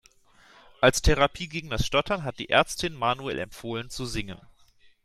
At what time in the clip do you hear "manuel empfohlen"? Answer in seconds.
2.95-3.91